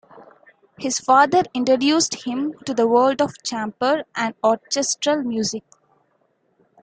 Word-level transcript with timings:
His 0.79 0.99
father 0.99 1.43
introduced 1.53 2.23
him 2.25 2.55
to 2.65 2.73
the 2.73 2.87
world 2.87 3.21
of 3.21 3.35
chamber 3.43 4.03
and 4.15 4.33
orchestral 4.43 5.21
music. 5.21 5.63